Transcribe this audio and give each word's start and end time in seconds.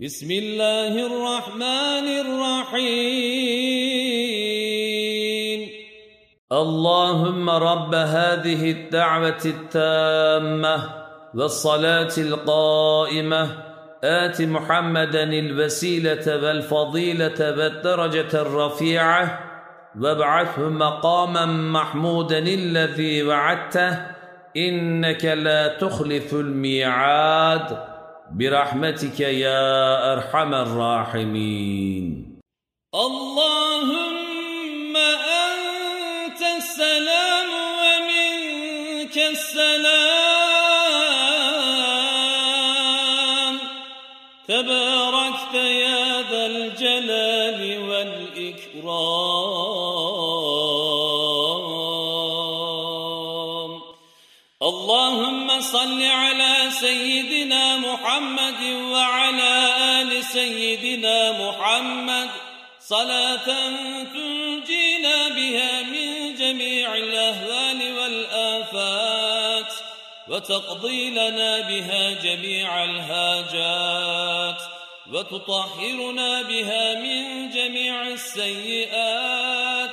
بسم 0.00 0.30
الله 0.30 1.06
الرحمن 1.06 2.06
الرحيم. 2.20 2.90
اللهم 6.52 7.50
رب 7.50 7.94
هذه 7.94 8.70
الدعوة 8.70 9.42
التامة 9.44 10.90
والصلاة 11.34 12.12
القائمة. 12.18 13.48
آت 14.04 14.42
محمدا 14.42 15.22
الوسيلة 15.22 16.36
والفضيلة 16.44 17.56
والدرجة 17.58 18.42
الرفيعة. 18.42 19.40
وابعثه 20.00 20.68
مقاما 20.68 21.46
محمودا 21.46 22.38
الذي 22.38 23.22
وعدته. 23.22 23.98
إنك 24.56 25.24
لا 25.24 25.68
تخلف 25.68 26.34
الميعاد. 26.34 27.95
برحمتك 28.34 29.20
يا 29.20 30.12
أرحم 30.12 30.54
الراحمين. 30.54 32.40
اللهم 32.94 34.96
أنت 34.96 36.42
السلام 36.56 37.50
ومنك 37.80 39.18
السلام. 39.18 39.96
تباركت 44.48 45.54
يا 45.54 46.22
ذا 46.30 46.46
الجلال 46.46 47.60
والإكرام. 47.88 49.46
اللهم 54.66 55.60
صل 55.60 56.02
على 56.02 56.54
سيدنا 56.70 57.76
محمد 57.76 58.62
وعلى 58.92 59.54
آل 60.00 60.24
سيدنا 60.24 61.32
محمد. 61.32 62.30
صلاة 62.80 63.46
تنجينا 64.14 65.28
بها 65.28 65.82
من 65.82 66.34
جميع 66.34 66.94
الأهوال 66.94 67.98
والآفات 67.98 69.72
وتقضي 70.28 71.10
لنا 71.10 71.60
بها 71.60 72.10
جميع 72.22 72.84
الهاجات 72.84 74.60
وتطهرنا 75.12 76.42
بها 76.42 76.94
من 76.94 77.50
جميع 77.50 78.02
السيئات. 78.02 79.85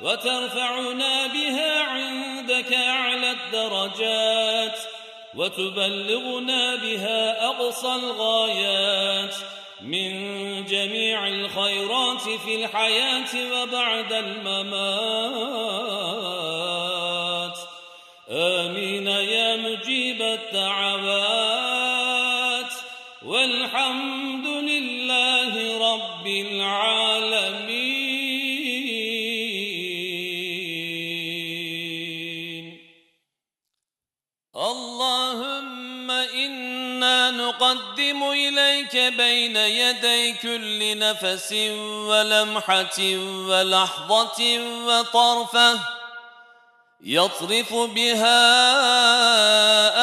وترفعنا 0.00 1.26
بها 1.26 1.82
عندك 1.82 2.72
أعلى 2.72 3.30
الدرجات 3.30 4.78
وتبلغنا 5.34 6.76
بها 6.76 7.46
أقصى 7.46 7.94
الغايات 7.94 9.34
من 9.80 10.64
جميع 10.64 11.28
الخيرات 11.28 12.20
في 12.20 12.64
الحياة 12.64 13.52
وبعد 13.52 14.12
الممات. 14.12 14.76
آمين 18.30 19.06
يا 19.06 19.56
مجيب 19.56 20.22
الدعوات. 20.22 21.46
والحمد 23.24 24.46
لله 24.46 25.78
رب 25.94 26.26
العالمين. 26.26 27.65
نقدم 37.56 38.30
إليك 38.30 38.96
بين 38.96 39.56
يدي 39.56 40.32
كل 40.32 40.98
نفس 40.98 41.52
ولمحة 42.08 42.98
ولحظة 43.48 44.60
وطرفة 44.86 45.78
يطرف 47.00 47.74
بها 47.74 48.42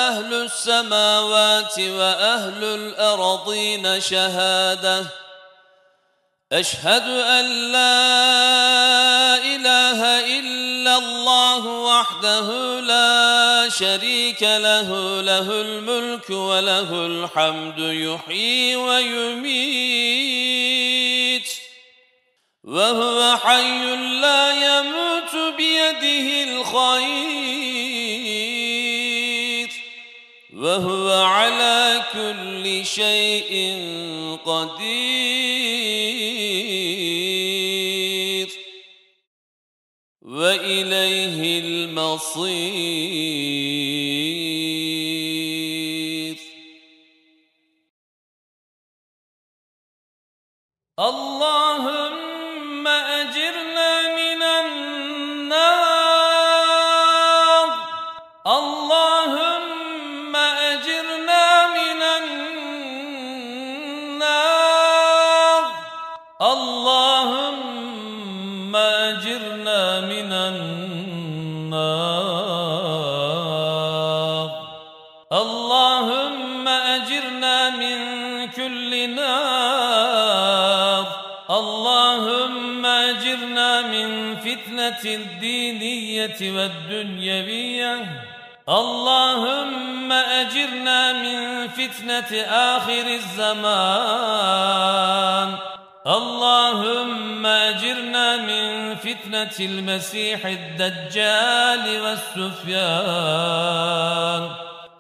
أهل 0.08 0.34
السماوات 0.34 1.80
وأهل 1.80 2.64
الأرضين 2.64 4.02
شهادة 4.02 5.06
أشهد 6.52 7.08
أن 7.10 7.46
لا 7.72 9.36
إله 9.36 10.00
إلا 10.40 10.98
الله 10.98 11.66
وحده 11.68 12.80
لا 12.80 13.23
شريك 13.80 14.44
له 14.44 15.22
له 15.22 15.62
الملك 15.62 16.30
وله 16.30 17.06
الحمد 17.06 17.80
يحيي 17.80 18.76
ويميت. 18.76 19.64
وهو 22.64 23.38
حي 23.38 23.96
لا 23.96 24.52
يموت 24.52 25.36
بيده 25.58 26.44
الخير. 26.44 27.34
وهو 30.54 31.12
على 31.24 32.04
كل 32.14 32.86
شيء 32.86 33.78
قدير. 34.46 36.13
وإليه 40.44 41.60
المصير. 41.60 42.74
اللهم 51.00 51.63
من 84.08 84.36
فتنة 84.36 85.04
الدينية 85.06 86.38
والدنيوية. 86.42 88.24
اللهم 88.70 90.12
أجرنا 90.12 91.14
من 91.14 91.68
فتنة 91.68 92.42
آخر 92.42 93.08
الزمان. 93.08 93.74
اللهم 96.08 97.46
أجرنا 97.46 98.38
من 98.38 98.96
فتنة 98.96 99.52
المسيح 99.60 100.46
الدجال 100.46 102.02
والسفيان. 102.02 102.84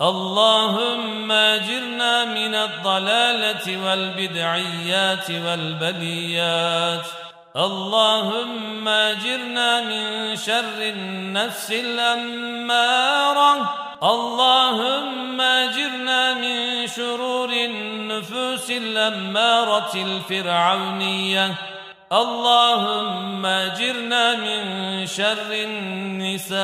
اللهم 0.01 1.31
أجرنا 1.31 2.25
من 2.25 2.55
الضلالة 2.55 3.85
والبدعيات 3.85 5.31
والبليات 5.31 7.22
اللهم 7.53 8.87
أجرنا 8.87 9.81
من 9.81 10.35
شر 10.35 10.79
النفس 10.79 11.71
الأمارة. 11.71 13.53
اللهم 14.03 15.41
أجرنا 15.41 16.33
من 16.33 16.87
شرور 16.87 17.49
النفوس 17.49 18.71
الأمارة 18.71 19.91
الفرعونية. 19.95 21.55
اللهم 22.11 23.45
أجرنا 23.45 24.35
من 24.35 24.61
شر 25.07 25.51
النساء. 25.51 26.59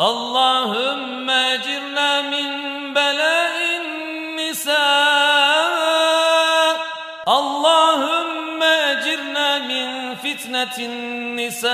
اللهم 0.00 1.30
أجرنا 1.30 2.22
من 2.22 2.46
بلاء 2.94 3.49
فتنة 10.34 10.78
النساء. 10.78 11.70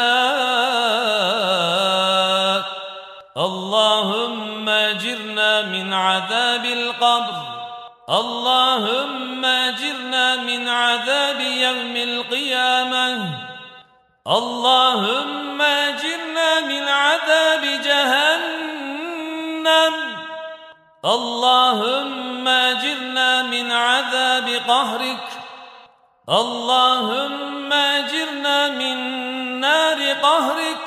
اللهم 3.37 4.69
أجرنا 4.69 5.63
من 5.63 5.93
عذاب 5.93 6.65
القبر. 6.65 7.35
اللهم 8.11 9.45
أجرنا 9.45 10.37
من 10.37 10.69
عذاب 10.69 11.41
يوم 11.41 11.97
القيامة. 11.97 13.19
اللهم 14.29 15.63
أجرنا 15.63 16.61
من 16.61 16.89
عذاب 16.89 17.61
جهنم. 17.85 18.57
اللهم 21.05 22.49
أجرنا 22.49 23.43
من 23.43 23.47
من 23.67 23.73
عذاب 23.73 24.49
قهرك. 24.69 25.46
اللهم 26.29 27.73
اجرنا 27.73 28.69
من 28.69 28.97
نار 29.61 30.13
قهرك 30.13 30.87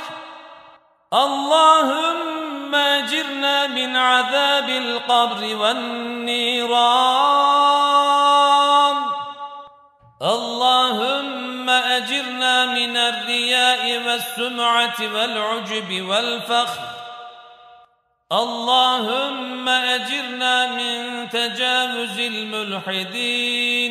اللهم 1.14 2.76
اجرنا 2.76 3.68
من 3.68 3.96
عذاب 3.96 4.70
القبر 4.70 5.56
والنيران 5.56 6.80
اللهم 10.22 11.70
اجرنا 11.70 12.66
من 12.66 12.98
الرياء 12.98 14.02
والسمعه 14.08 14.96
والعجب 15.14 16.02
والفخر 16.10 16.84
اللهم 18.32 19.70
اجرنا 19.70 20.68
من 20.68 21.30
تجاوز 21.30 22.20
الملحدين 22.20 23.90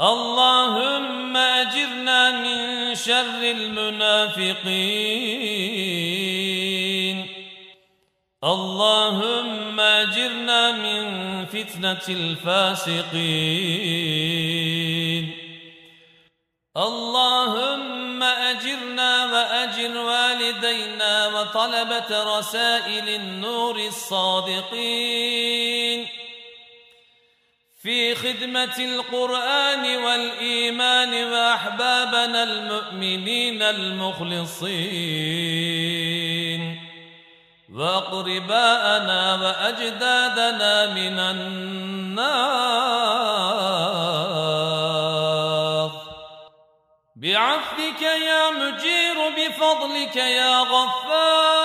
اللهم 0.00 1.36
اجرنا 1.36 2.30
من 2.30 2.94
شر 2.94 3.42
المنافقين 3.42 4.60
اللهم 8.44 9.80
اجرنا 9.80 10.72
من 10.72 11.46
فتنه 11.46 12.08
الفاسقين 12.08 13.10
اللهم 16.76 18.22
اجرنا 18.22 19.32
واجر 19.32 19.98
والدينا 19.98 21.26
وطلبه 21.28 22.38
رسائل 22.38 23.08
النور 23.08 23.78
الصادقين 23.78 25.40
في 27.82 28.14
خدمة 28.14 28.76
القرآن 28.78 29.96
والإيمان 29.96 31.24
وأحبابنا 31.32 32.42
المؤمنين 32.42 33.62
المخلصين. 33.62 34.70
وأقرباءنا 37.74 39.34
وأجدادنا 39.34 40.86
من 40.86 41.18
النار. 41.18 41.70
بعفوك 47.16 48.02
يا 48.02 48.50
مجير 48.50 49.28
بفضلك 49.36 50.16
يا 50.16 50.60
غفار. 50.60 51.59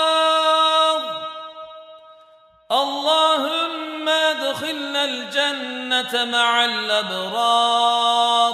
الجنة 5.06 6.26
مع 6.26 6.66
الأبرار. 6.66 8.54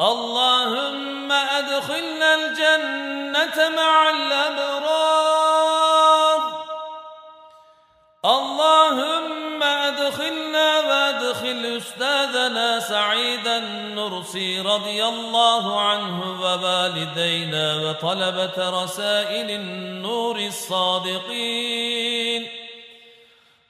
اللهم 0.00 1.32
أدخلنا 1.32 2.34
الجنة 2.34 3.68
مع 3.76 4.10
الأبرار. 4.10 5.52
اللهم 8.24 9.62
أدخلنا 9.62 10.80
وادخل 10.80 11.76
أستاذنا 11.76 12.80
سعيد 12.80 13.46
النرسي 13.46 14.60
رضي 14.60 15.04
الله 15.04 15.80
عنه 15.80 16.40
ووالدينا 16.40 17.76
وطلبة 17.76 18.82
رسائل 18.82 19.50
النور 19.50 20.38
الصادقين. 20.38 21.82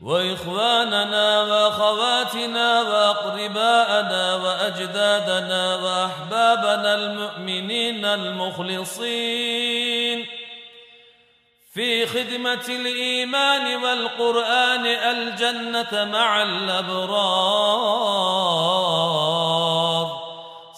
وإخواننا 0.02 1.42
وأخواتنا 1.42 2.82
وأقرباءنا 2.82 4.36
وأجدادنا 4.36 5.76
وأحبابنا 5.76 6.94
المؤمنين 6.94 8.04
المخلصين 8.04 9.62
في 11.74 12.06
خدمة 12.06 12.64
الإيمان 12.68 13.84
والقرآن 13.84 14.86
الجنة 14.86 16.04
مع 16.12 16.42
الأبرار. 16.42 17.22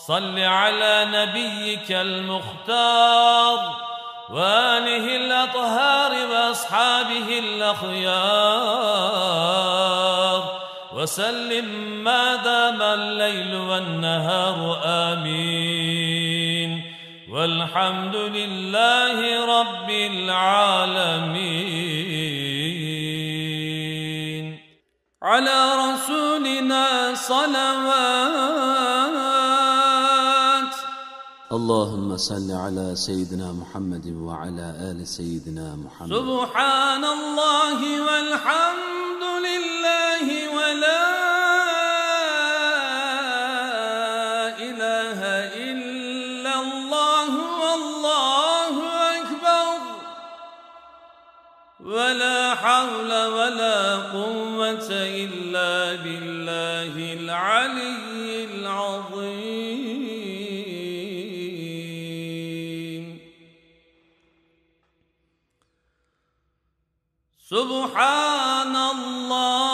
صل 0.07 0.39
على 0.39 1.05
نبيك 1.13 1.93
المختار. 1.93 3.84
وآله 4.31 5.17
الأطهار 5.17 6.27
وأصحابه 6.27 7.39
الأخيار. 7.39 8.15
وسلم 10.95 11.65
ما 12.05 12.37
دام 12.37 12.83
الليل 12.83 13.57
والنهار 13.57 14.81
آمين. 14.85 16.95
والحمد 17.31 18.17
لله 18.17 19.45
رب 19.61 19.91
العالمين. 19.91 21.55
على 25.23 25.73
رسولنا 25.75 27.15
صلوات 27.15 28.74
اللهم 31.55 32.17
صل 32.17 32.51
على 32.51 32.97
سيدنا 32.97 33.53
محمد 33.53 34.07
وعلى 34.07 34.67
آل 34.91 35.07
سيدنا 35.07 35.77
محمد. 35.77 36.11
سبحان 36.11 37.05
الله 37.05 37.81
والحمد 38.07 39.23
لله 39.49 40.27
ولا 40.57 41.05
إله 44.69 45.21
إلا 45.71 46.55
الله 46.67 47.31
والله 47.63 48.75
أكبر. 49.19 49.79
ولا 51.81 52.55
حول 52.55 53.13
ولا 53.39 53.97
قوة 54.11 54.91
إلا 54.91 56.03
بالله 56.03 56.95
العلي. 57.21 58.14
سبحان 67.55 68.77
الله. 68.77 69.74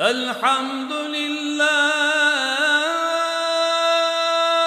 الحمد 0.00 0.92
لله. 0.92 1.64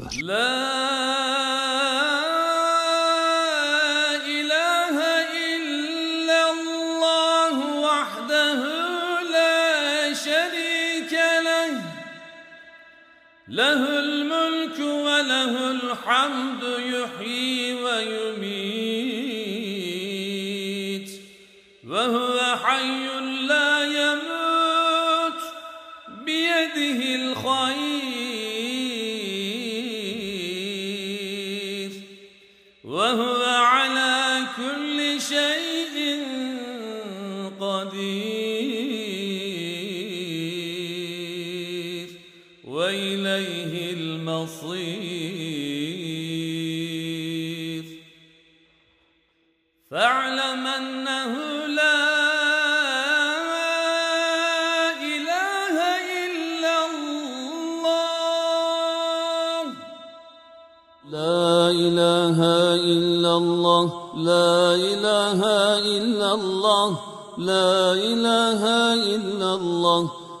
أكبر. 0.00 0.22
لا 0.22 0.56
إله 4.26 4.96
إلا 5.56 6.50
الله 6.50 7.56
وحده 7.80 8.60
لا 9.22 10.14
شريك 10.14 11.12
له. 11.44 11.82
له 13.48 13.98
الملك 13.98 14.78
وله 14.78 15.70
الحمد 15.70 16.62
يحيي 16.78 17.74
ويميت. 17.74 18.65
وإليه 42.66 43.92
المصير. 43.92 45.46
فاعلم 49.90 50.66
أنه 50.66 51.32
لا 51.66 52.06
إله 54.98 55.76
إلا 56.26 56.76
الله. 56.90 57.56
لا 61.10 61.70
إله 61.70 62.38
إلا 62.74 63.32
الله. 63.36 63.84
لا 64.16 64.74
إله 64.74 65.40
إلا 65.78 66.34
الله. 66.34 66.88
لا 67.38 67.92
إله 67.92 68.62
إلا 69.14 69.54
الله. 69.54 70.15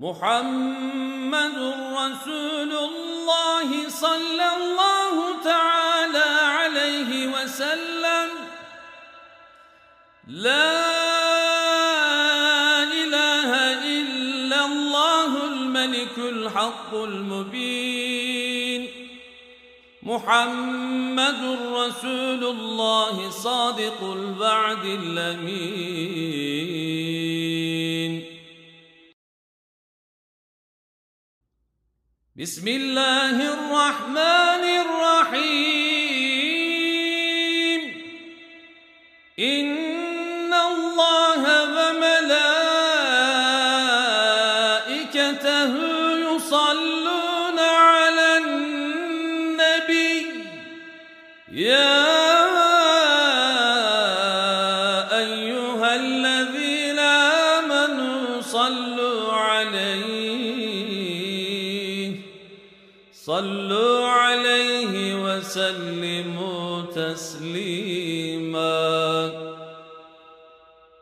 محمد 0.00 1.56
رسول 1.92 2.72
الله 2.72 3.68
صلى 3.88 4.46
الله 4.56 5.16
تعالى 5.44 6.30
عليه 6.56 7.10
وسلم. 7.36 8.28
لا 10.28 10.72
إله 13.04 13.50
إلا 14.00 14.64
الله 14.64 15.30
الملك 15.44 16.16
الحق 16.18 16.94
المبين. 16.94 17.83
محمد 20.14 21.40
رسول 21.74 22.42
الله 22.44 23.16
صادق 23.30 23.98
الوعد 24.02 24.84
الأمين. 24.84 25.74
بسم 32.36 32.66
الله 32.68 33.36
الرحمن 33.56 34.64
الرحيم. 34.84 35.80
إن 39.38 40.52
الله 40.54 41.42
وملائكته 41.74 42.52
يصلون 46.28 47.53
يا 51.64 52.04
أيها 55.18 55.96
الذين 55.96 56.98
آمنوا 56.98 58.40
صلوا 58.40 59.32
عليه 59.32 60.44
صلوا 63.12 64.08
عليه 64.08 65.14
وسلموا 65.24 66.82
تسليما. 66.92 68.64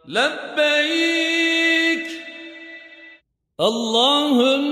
لبيك. 0.08 2.06
اللهم 3.60 4.71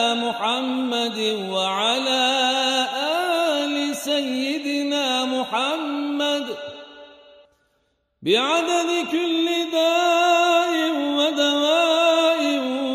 وعلى 1.31 2.25
آل 3.63 3.95
سيدنا 3.95 5.25
محمد. 5.25 6.45
بعدد 8.21 8.89
كل 9.11 9.47
داء 9.71 10.73
ودواء 11.17 12.41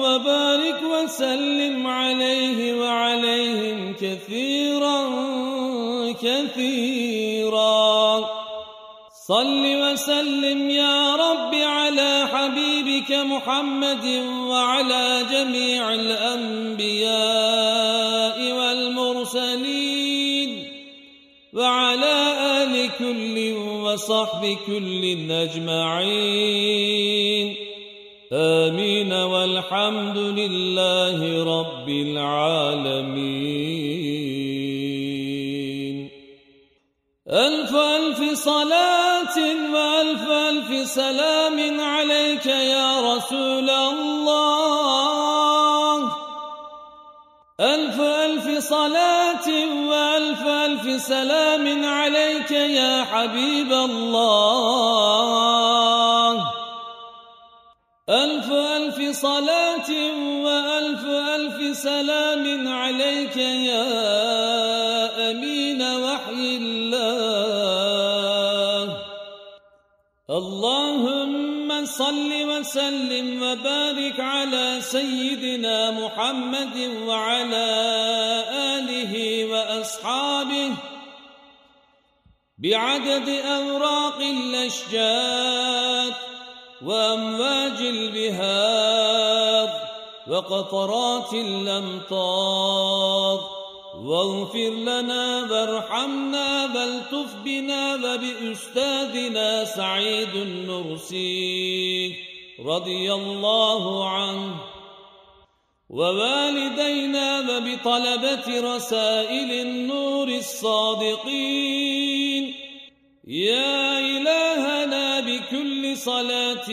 وبارك 0.02 0.80
وسلم 0.82 1.86
عليه 1.86 2.74
وعليهم 2.80 3.94
كثيرا 3.94 5.00
كثيرا. 6.12 7.05
صل 9.28 9.66
وسلم 9.66 10.71
يا 10.71 11.16
رب 11.16 11.54
على 11.54 12.28
حبيبك 12.33 13.12
محمد 13.12 14.04
وعلى 14.50 15.26
جميع 15.33 15.95
الأنبياء 15.95 17.12
والمرسلين 18.52 20.50
وعلى 21.54 22.16
آل 22.62 22.88
كل 22.99 23.52
وصحب 23.83 24.56
كل 24.66 25.30
أجمعين. 25.30 26.97
آمين. 28.33 29.12
والحمد 29.12 30.18
لله 30.18 31.45
رب 31.61 31.88
العالمين. 31.88 34.35
ألف 37.30 37.75
ألف 37.75 38.38
صلاة 38.38 39.38
وألف 39.73 40.28
ألف 40.30 40.88
سلام 40.88 41.80
عليك 41.80 42.47
يا 42.47 43.14
رسول 43.14 43.71
الله. 43.71 44.76
ألف 47.61 48.00
ألف 48.00 48.59
صلاة 48.59 49.49
وألف 49.88 50.47
ألف 50.47 51.02
سلام 51.02 51.85
عليك 51.85 52.50
يا 52.50 53.04
حبيب 53.04 53.73
الله. 53.73 54.37
ألف 58.09 58.52
ألف 58.52 59.16
صلاة 59.16 59.90
وألف 60.45 61.04
ألف 61.04 61.76
سلام 61.76 62.68
عليك 62.68 63.37
يا 63.37 64.25
اللهم 70.30 71.87
صل 71.87 72.33
وسلم 72.50 73.42
وبارك 73.42 74.21
على 74.21 74.80
سيدنا 74.80 75.90
محمد 75.90 76.76
وعلى 77.06 77.66
آله 78.50 79.45
وأصحابه 79.45 80.71
بعدد 82.59 83.28
أوراق 83.28 84.18
الأشجار 84.21 86.12
وأمواج 86.83 87.80
البهار 87.80 89.68
وقطرات 90.26 91.33
الأمطار 91.33 92.76
واغفر 94.06 94.70
لنا 94.70 95.50
وارحمنا 95.50 96.66
بلتف 96.66 97.34
بنا 97.44 97.94
وبأستاذنا 97.94 99.64
سعيد 99.64 100.34
النرسي 100.34 102.14
رضي 102.66 103.12
الله 103.14 104.08
عنه. 104.08 104.54
ووالدينا 105.90 107.40
وبطلبة 107.40 108.76
رسائل 108.76 109.50
النور 109.66 110.28
الصادقين. 110.28 111.86
يا 113.26 113.99
إلهنا 113.99 115.21
بكل 115.21 115.97
صلاة 115.97 116.71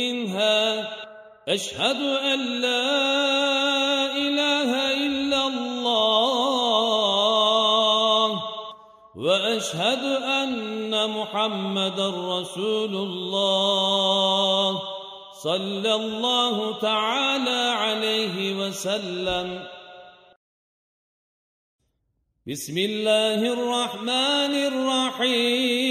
منها 0.00 0.88
أشهد 1.48 2.00
أن 2.02 2.40
لا 2.60 4.16
إله 4.16 4.70
إلا 4.74 4.93
وأشهد 9.24 10.04
أن 10.22 11.10
محمد 11.10 12.00
رسول 12.00 12.96
الله 12.96 14.82
صلى 15.42 15.94
الله 15.94 16.78
تعالى 16.78 17.72
عليه 17.76 18.54
وسلم. 18.54 19.68
بسم 22.46 22.78
الله 22.78 23.52
الرحمن 23.52 24.54
الرحيم. 24.70 25.84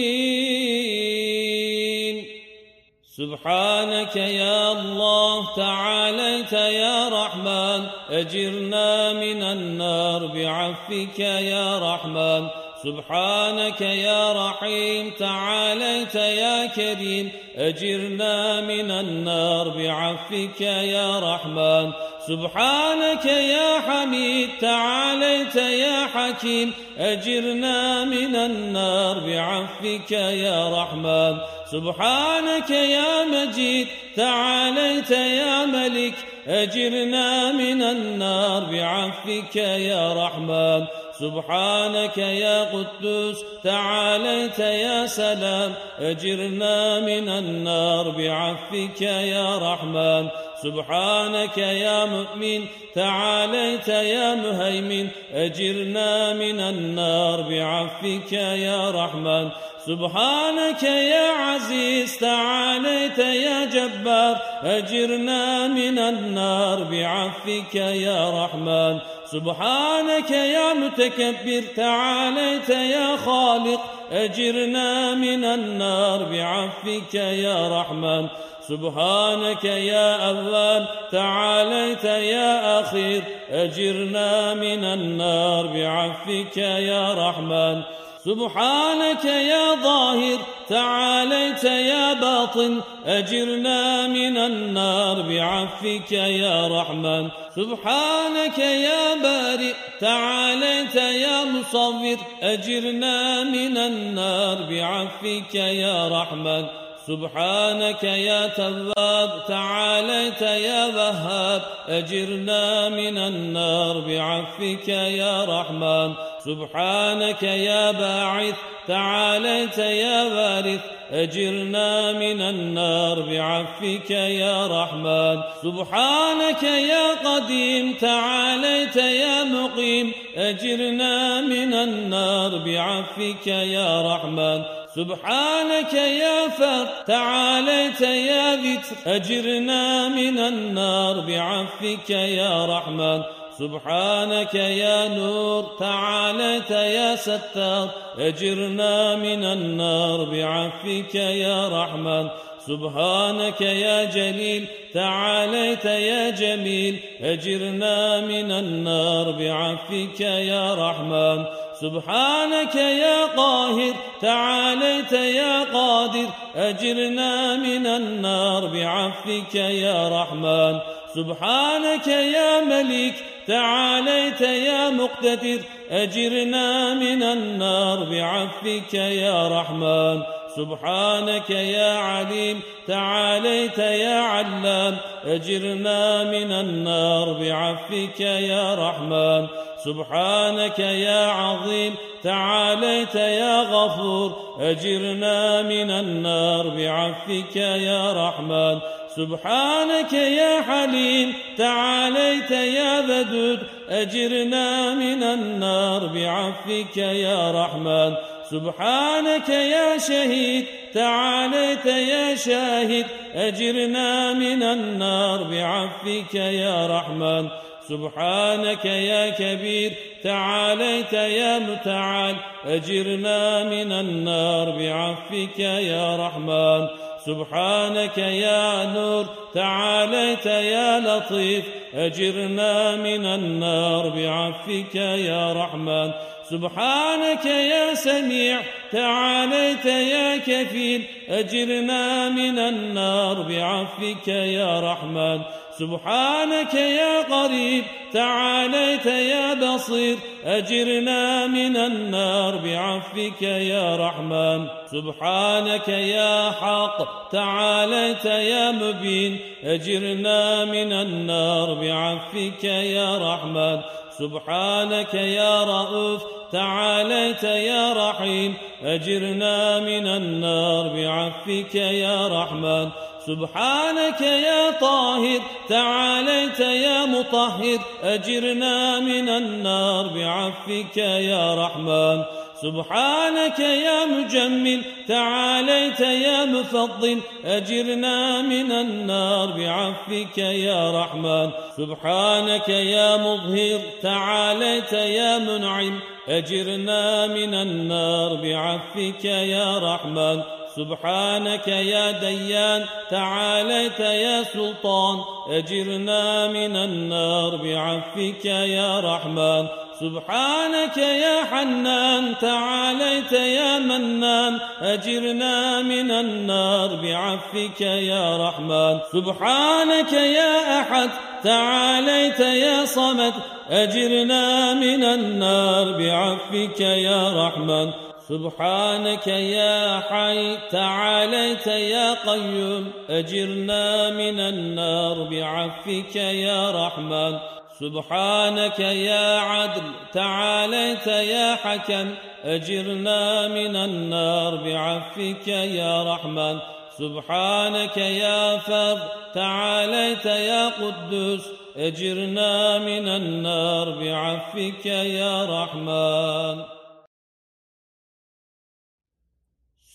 سبحانك 3.18 4.16
يا 4.16 4.72
الله 4.72 5.56
تعاليت 5.56 6.54
يا 6.54 7.10
رحمن. 7.10 7.90
أجرنا 8.10 9.14
من 9.14 9.44
النار 9.44 10.28
بعفك 10.28 11.20
يا 11.20 11.94
رحمن. 11.94 12.63
سبحانك 12.84 13.82
يا 13.82 14.34
رحيم 14.34 15.12
تعاليت 15.20 16.16
يا 16.16 16.66
كريم 16.66 17.32
أجرنا 17.58 18.62
من 18.62 18.92
النار 18.92 19.70
بعفك 19.70 20.62
يا 20.62 21.20
رحمن. 21.20 21.92
سبحانك 22.28 23.26
يا 23.26 23.80
حميد 23.80 24.50
تعاليت 24.62 25.56
يا 25.56 26.08
حكيم 26.14 26.74
أجرنا 26.98 28.06
من 28.06 28.36
النار 28.36 29.20
بعفك 29.20 30.12
يا 30.12 30.82
رحمن. 30.82 31.38
سبحانك 31.72 32.70
يا 32.70 33.24
مجيد 33.24 33.88
تعاليت 34.16 35.12
يا 35.12 35.66
ملك 35.66 36.16
أجرنا 36.48 37.52
من 37.52 37.84
النار 37.84 38.64
بعفك 38.64 39.56
يا 39.56 40.14
رحمن. 40.14 40.86
سبحانك 41.24 42.18
يا 42.18 42.64
قدوس 42.64 43.38
تعاليت 43.64 44.60
يا 44.60 45.06
سلام 45.06 45.74
أجرنا 46.00 47.00
من 47.00 47.30
النار 47.30 48.10
بعفك 48.10 49.02
يا 49.02 49.58
رحمن. 49.58 50.28
سبحانك 50.64 51.58
يا 51.58 52.06
مؤمن 52.06 52.66
تعاليت 52.96 53.88
يا 53.88 54.36
مهيمن 54.36 55.08
أجرنا 55.34 56.34
من 56.34 56.60
النار 56.60 57.42
بعفك 57.42 58.34
يا 58.68 58.92
رحمن. 58.92 59.50
سبحانك 59.88 60.84
يا 60.84 61.28
عزيز 61.46 62.18
تعاليت 62.18 63.20
يا 63.20 63.66
جبار 63.66 64.36
أجرنا 64.64 65.68
من 65.68 66.00
النار 66.00 66.84
بعفك 66.84 67.76
يا 67.76 68.44
رحمن. 68.44 69.00
سبحانك 69.34 70.32
يا 70.32 70.74
متكبر 70.74 71.64
تعاليت 71.76 72.70
يا 72.70 73.16
خالق 73.16 73.82
أجرنا 74.12 75.16
من 75.16 75.44
النار 75.44 76.24
بعفك 76.24 77.14
يا 77.16 77.80
رحمن. 77.80 78.28
سبحانك 78.68 79.64
يا 79.66 80.30
أول 80.30 80.86
تعاليت 81.12 82.04
يا 82.04 82.82
أخير 82.82 83.24
أجرنا 83.52 84.54
من 84.54 84.84
النار 84.84 85.68
بعفك 85.68 86.58
يا 86.92 87.14
رحمن. 87.14 87.82
سبحانك 88.26 89.26
يا 89.26 89.76
ظاهر 89.84 90.40
تعاليت 90.70 91.64
يا 91.64 92.14
باطن 92.14 92.82
أجرنا 93.06 94.08
من 94.08 94.38
النار 94.38 95.22
بعفك 95.22 96.12
يا 96.12 96.68
رحمن. 96.68 97.30
سبحانك 97.56 98.58
يا 98.60 99.16
بارئ 99.24 99.74
تعاليت 100.00 100.96
يا 100.96 101.44
مصور 101.44 102.18
أجرنا 102.42 103.44
من 103.44 103.78
النار 103.78 104.58
بعفك 104.70 105.56
يا 105.56 106.08
رحمن. 106.08 106.83
سبحانك 107.08 108.04
يا 108.04 108.48
تواب 108.48 109.32
تعاليت 109.48 110.42
يا 110.42 110.86
وهاب 110.86 111.62
أجرنا 111.88 112.90
من 112.90 113.18
النار 113.18 114.00
بعفك 114.00 114.88
يا 114.88 115.44
رحمن. 115.44 116.14
سبحانك 116.46 117.44
يا 117.44 117.92
باعث 117.92 118.56
تعاليت 118.88 119.78
يا 119.78 120.24
وارث 120.24 120.82
أجرنا 121.12 122.12
من 122.12 122.42
النار 122.42 123.22
بعفك 123.22 124.12
يا 124.12 124.68
رحمن. 124.68 125.42
سبحانك 125.64 126.64
يا 126.64 127.08
قديم 127.28 127.94
تعاليت 128.02 128.96
يا 128.96 129.44
مقيم 129.44 130.12
أجرنا 130.36 131.42
من 131.42 131.74
النار 131.74 132.58
بعفك 132.58 133.48
يا 133.48 134.16
رحمن. 134.16 134.83
سبحانك 134.96 135.94
يا 135.94 136.50
فر 136.50 136.86
تعاليت 137.08 138.02
يا 138.02 138.56
ذكر 138.56 139.16
أجرنا 139.16 140.08
من 140.08 140.38
النار 140.40 141.20
بعفك 141.20 142.10
يا 142.10 142.66
رحمن. 142.66 143.24
سبحانك 143.60 144.56
يا 144.56 145.08
نور 145.08 145.64
تعاليت 145.80 146.72
يا 146.72 147.16
ستار 147.16 147.90
أجرنا 148.20 149.16
من 149.16 149.44
النار 149.44 150.24
بعفك 150.24 151.16
يا 151.16 151.60
رحمن. 151.68 152.30
سبحانك 152.68 153.62
يا 153.62 154.04
جليل 154.04 154.68
تعاليت 154.94 155.86
يا 155.86 156.30
جميل 156.30 157.00
أجرنا 157.22 158.22
من 158.22 158.52
النار 158.52 159.32
بعفك 159.32 160.22
يا 160.22 160.74
رحمن. 160.74 161.46
سبحانك 161.84 162.76
يا 162.76 163.26
قاهر 163.26 163.94
تعاليت 164.22 165.12
يا 165.12 165.64
قادر 165.64 166.28
أجرنا 166.56 167.58
من 167.58 167.88
النار 167.88 168.66
بعفك 168.66 169.56
يا 169.56 170.22
رحمن. 170.22 170.80
سبحانك 171.16 172.08
يا 172.08 172.62
ملك 172.62 173.16
تعاليت 173.48 174.42
يا 174.42 174.90
مقتدر 174.90 175.60
أجرنا 175.92 176.94
من 176.94 177.24
النار 177.24 178.04
بعفك 178.04 178.94
يا 178.94 179.48
رحمن. 179.48 180.24
سبحانك 180.56 181.50
يا 181.50 181.98
عليم 181.98 182.62
تعاليت 182.88 183.78
يا 183.78 184.20
علام 184.20 184.98
أجرنا 185.26 186.24
من 186.24 186.52
النار 186.52 187.34
بعفك 187.34 188.20
يا 188.20 188.76
رحمن. 188.76 189.48
سبحانك 189.86 190.80
يا 190.80 191.28
عظيم 191.28 191.96
تعاليت 192.24 193.16
يا 193.16 193.62
غفور 193.62 194.36
أجرنا 194.60 195.62
من 195.62 195.92
النار 195.92 196.70
بعفك 196.70 197.56
يا 197.56 198.28
رحمن. 198.28 198.80
سبحانك 199.16 200.14
يا 200.14 200.62
حليم 200.62 201.34
تعاليت 201.58 202.52
يا 202.52 203.02
بدود 203.02 203.60
أجرنا 203.90 204.94
من 204.96 205.24
النار 205.24 206.08
بعفك 206.08 206.98
يا 206.98 207.52
رحمن. 207.52 208.16
سبحانك 208.52 209.50
يا 209.50 209.98
شهيد 209.98 210.66
تعاليت 210.94 211.86
يا 211.86 212.36
شاهد 212.36 213.06
أجرنا 213.36 214.34
من 214.34 214.64
النار 214.64 215.44
بعفك 215.44 216.36
يا 216.36 216.88
رحمن. 216.88 217.50
سبحانك 217.90 218.86
يا 218.86 219.30
كبير 219.30 219.92
تعاليت 220.24 221.14
يا 221.14 221.60
متعال 221.60 222.36
أجرنا 222.66 223.64
من 223.64 223.92
النار 223.92 224.70
بعفك 224.70 225.60
يا 225.60 226.16
رحمن. 226.16 226.88
سبحانك 227.26 228.18
يا 228.18 228.86
نور 228.86 229.26
تعاليت 229.54 230.46
يا 230.46 231.00
لطيف 231.00 231.66
أجرنا 231.96 232.96
من 232.96 233.26
النار 233.26 234.10
بعفك 234.10 234.96
يا 234.96 235.54
رحمن. 235.54 236.12
سبحانك 236.50 237.46
يا 237.46 237.94
سميع 237.94 238.60
تعاليت 238.92 239.86
يا 239.86 240.38
كفيل 240.38 241.04
أجرنا 241.30 242.30
من 242.30 242.60
النار 242.60 243.42
بعفك 243.42 244.28
يا 244.28 244.80
رحمن. 244.80 245.42
سبحانك 245.80 246.74
يا 246.74 247.22
قريب 247.22 247.84
تعاليت 248.14 249.06
يا 249.06 249.54
بصير 249.54 250.18
أجرنا 250.46 251.48
من 251.48 251.78
النار 251.78 252.58
بعفك 252.58 253.42
يا 253.42 253.96
رحمن. 253.96 254.68
سبحانك 254.92 255.88
يا 255.88 256.52
حق 256.52 257.30
تعاليت 257.32 258.26
يا 258.26 258.72
مبين 258.72 259.40
أجرنا 259.64 260.66
من 260.66 260.94
النار 260.94 261.74
بعفك 261.74 262.64
يا 262.64 263.18
رحمن. 263.18 263.82
سبحانك 264.20 265.14
يا 265.14 265.64
رؤوف 265.64 266.22
تعاليت 266.52 267.44
يا 267.44 267.94
رحيم 267.94 268.54
أجرنا 268.84 269.80
من 269.80 270.08
النار 270.08 270.88
بعفك 270.88 271.76
يا 271.76 272.28
رحمن. 272.28 272.90
سبحانك 273.28 274.22
يا 274.22 274.72
طاهر 274.72 275.42
تعاليت 275.70 276.60
يا 276.60 277.06
مطهر 277.06 277.80
أجرنا 278.04 279.00
من 279.00 279.30
النار 279.30 280.08
بعفك 280.08 280.98
يا 280.98 281.56
رحمن. 281.56 282.24
سبحانك 282.62 283.60
يا 283.60 284.06
مجمل 284.06 284.82
تعاليت 285.08 286.00
يا 286.00 286.46
مفضل 286.46 287.20
أجرنا 287.46 288.42
من 288.42 288.72
النار 288.72 289.48
بعفك 289.48 290.38
يا 290.38 291.02
رحمن. 291.02 291.50
سبحانك 291.78 292.70
يا 292.70 293.18
مظهر 293.18 293.80
تعاليت 294.02 294.94
يا 294.94 295.40
منعم 295.40 296.00
أجرنا 296.30 297.28
من 297.28 297.54
النار 297.54 298.36
بعفك 298.36 299.26
يا 299.26 299.80
رحمن. 299.80 300.44
سبحانك 300.76 301.68
يا 301.68 302.12
ديان 302.12 302.86
تعاليت 303.10 304.00
يا 304.00 304.44
سلطان 304.44 305.18
أجرنا 305.50 306.48
من 306.48 306.76
النار 306.76 307.56
بعفك 307.56 308.46
يا 308.46 309.00
رحمن. 309.00 309.68
سبحانك 310.00 310.98
يا 310.98 311.44
حنان 311.52 312.34
تعاليت 312.42 313.32
يا 313.32 313.80
منان 313.80 314.60
أجرنا 314.82 315.82
من 315.82 316.12
النار 316.12 316.96
بعفك 316.96 317.82
يا 317.82 318.38
رحمن. 318.48 319.00
سبحانك 319.14 320.14
يا 320.14 320.82
أحد 320.82 321.10
تعاليت 321.44 322.40
يا 322.40 322.86
صمد 322.86 323.34
أجرنا 323.70 324.74
من 324.74 325.04
النار 325.04 325.92
بعفك 325.92 326.80
يا 326.80 327.48
رحمن. 327.48 328.03
سبحانك 328.30 329.28
يا 329.28 330.00
حي 330.00 330.58
تعاليت 330.72 331.68
يا 331.68 332.14
قيوم 332.14 332.92
أجرنا 333.10 334.10
من 334.10 334.40
النار 334.40 335.24
بعفك 335.24 336.16
يا 336.16 336.72
رحمن. 336.72 337.40
سبحانك 337.80 338.80
يا 338.80 339.40
عدل 339.40 339.84
تعاليت 340.14 341.08
يا 341.08 341.56
حكم 341.56 342.16
أجرنا 342.44 343.48
من 343.48 343.76
النار 343.76 344.56
بعفك 344.56 345.48
يا 345.48 346.04
رحمن. 346.14 346.60
سبحانك 346.98 347.98
يا 347.98 348.58
فض 348.58 349.00
تعاليت 349.34 350.26
يا 350.26 350.70
قدوس 350.70 351.46
أجرنا 351.78 352.78
من 352.78 353.08
النار 353.08 353.90
بعفك 353.90 354.86
يا 354.86 355.46
رحمن. 355.46 356.73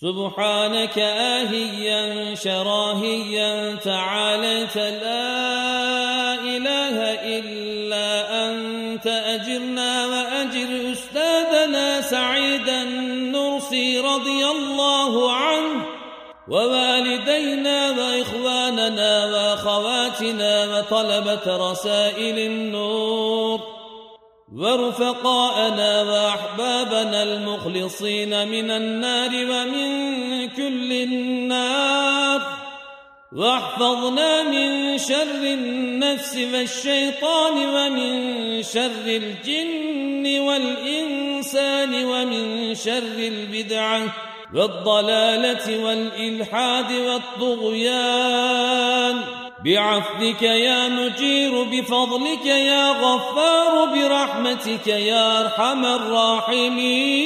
سبحانك 0.01 0.99
آهيا 0.99 2.35
شراهيا 2.35 3.75
تعاليت 3.75 4.77
لا 4.77 6.33
إله 6.39 6.97
إلا 7.37 8.07
أنت 8.47 9.07
أجرنا 9.07 10.05
وأجر 10.07 10.91
أستاذنا 10.91 12.01
سعيدا 12.01 12.83
نرسي 13.35 13.99
رضي 13.99 14.45
الله 14.45 15.33
عنه 15.33 15.85
ووالدينا 16.47 17.89
وإخواننا 17.91 19.25
وأخواتنا 19.25 20.77
وطلبة 20.77 21.71
رسائل 21.71 22.39
النور 22.39 23.68
ورفقاءنا 24.55 26.01
وأحبابنا 26.01 27.23
المخلصين 27.23 28.47
من 28.47 28.71
النار 28.71 29.29
ومن 29.29 30.49
كل 30.49 30.91
النار. 30.91 32.41
واحفظنا 33.35 34.43
من 34.43 34.97
شر 34.97 35.43
النفس 35.43 36.37
والشيطان 36.53 37.53
ومن 37.53 38.63
شر 38.63 39.05
الجن 39.05 40.39
والإنسان 40.39 42.05
ومن 42.05 42.75
شر 42.75 43.17
البدعة 43.17 44.01
والضلالة 44.53 45.85
والإلحاد 45.85 46.91
والطغيان. 46.91 49.15
بعفوك 49.65 50.41
يا 50.41 50.87
مجير 50.87 51.63
بفضلك 51.63 52.45
يا 52.45 52.91
غفار 52.91 53.85
برحمتك 53.85 54.87
يا 54.87 55.41
أرحم 55.41 55.85
الراحمين. 55.85 57.19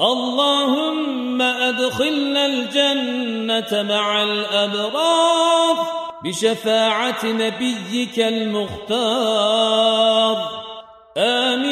اللهم 0.00 1.42
أدخلنا 1.42 2.46
الجنة 2.46 3.82
مع 3.82 4.22
الأبرار 4.22 5.86
بشفاعة 6.24 7.26
نبيك 7.26 8.18
المختار. 8.18 9.42
آمين. 11.16 11.71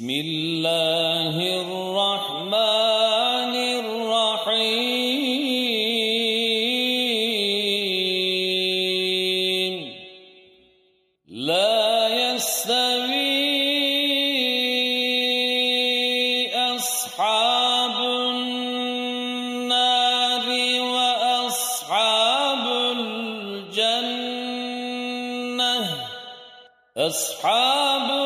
بسم 0.00 0.10
الله 0.10 1.36
الرحمن 1.60 2.56
الرحيم. 3.84 4.64
لا 11.28 12.08
يستوي 12.08 13.20
أصحاب 16.48 17.96
النار 18.40 19.66
وأصحاب 20.96 22.64
الجنة. 22.96 24.00
أصحاب 26.96 28.19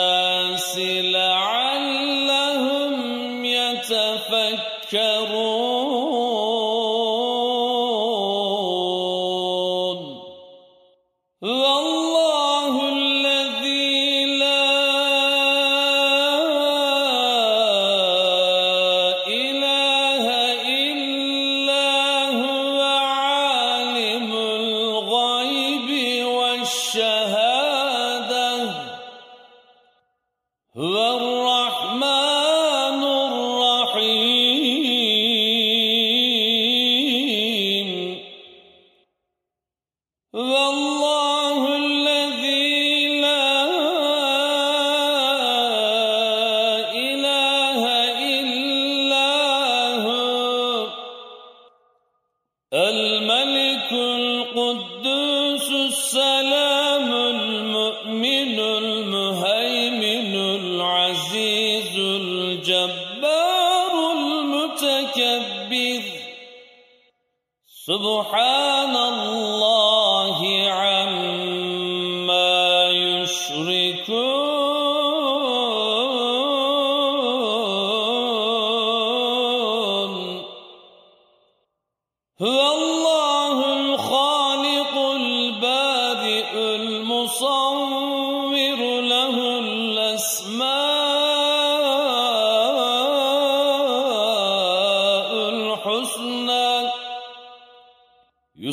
القدوس 55.02 55.70
السلام 55.72 57.14
المؤمن 57.14 58.60
المهيمن 58.60 60.36
العزيز 60.36 61.96
الجبار 61.98 63.94
المتكبر. 64.12 66.04
سبحان 67.88 68.96
الله. 68.96 69.61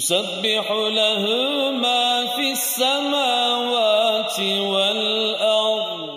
يسبح 0.09 0.73
له 0.73 1.25
ما 1.71 2.27
في 2.37 2.53
السماوات 2.53 4.40
والأرض. 4.40 6.09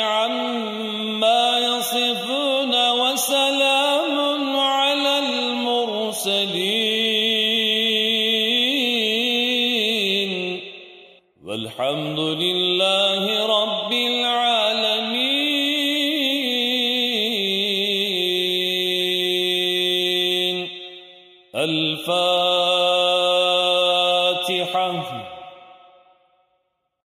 عما 0.00 1.58
يصفون 1.58 2.90
وسلام 2.90 3.45